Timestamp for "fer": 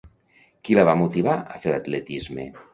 1.67-1.77